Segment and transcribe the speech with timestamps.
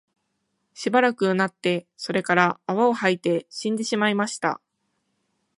[0.73, 4.59] しばらく吠って、それから泡を吐いて死んでしまいました